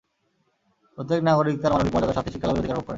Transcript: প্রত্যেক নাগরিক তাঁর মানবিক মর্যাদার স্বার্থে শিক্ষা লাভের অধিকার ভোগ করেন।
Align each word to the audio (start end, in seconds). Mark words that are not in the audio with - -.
প্রত্যেক 0.95 1.19
নাগরিক 1.29 1.55
তাঁর 1.63 1.73
মানবিক 1.75 1.91
মর্যাদার 1.93 2.15
স্বার্থে 2.15 2.31
শিক্ষা 2.33 2.47
লাভের 2.47 2.59
অধিকার 2.61 2.77
ভোগ 2.77 2.83
করেন। 2.85 2.89